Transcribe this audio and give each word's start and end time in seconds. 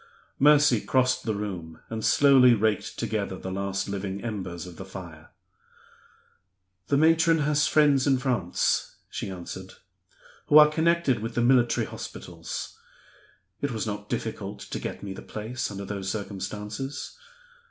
Mercy 0.39 0.81
crossed 0.83 1.25
the 1.25 1.35
room, 1.35 1.79
and 1.91 2.03
slowly 2.03 2.55
raked 2.55 2.97
together 2.97 3.37
the 3.37 3.51
last 3.51 3.87
living 3.87 4.19
embers 4.23 4.65
of 4.65 4.77
the 4.77 4.83
fire. 4.83 5.29
"The 6.87 6.97
matron 6.97 7.41
has 7.41 7.67
friends 7.67 8.07
in 8.07 8.17
France," 8.17 8.95
she 9.11 9.29
answered, 9.29 9.73
"who 10.47 10.57
are 10.57 10.69
connected 10.71 11.19
with 11.19 11.35
the 11.35 11.41
military 11.41 11.85
hospitals. 11.85 12.79
It 13.61 13.69
was 13.69 13.85
not 13.85 14.09
difficult 14.09 14.61
to 14.61 14.79
get 14.79 15.03
me 15.03 15.13
the 15.13 15.21
place, 15.21 15.69
under 15.69 15.85
those 15.85 16.09
circumstances. 16.09 17.15